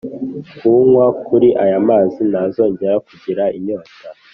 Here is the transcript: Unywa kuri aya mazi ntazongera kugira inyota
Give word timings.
Unywa 0.75 1.07
kuri 1.25 1.49
aya 1.63 1.77
mazi 1.87 2.21
ntazongera 2.31 2.95
kugira 3.07 3.43
inyota 3.57 4.05